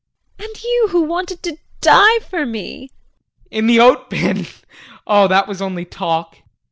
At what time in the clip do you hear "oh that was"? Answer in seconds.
5.05-5.61